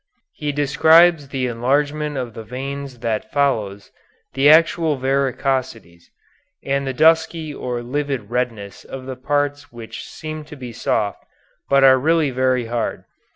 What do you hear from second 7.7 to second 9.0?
livid redness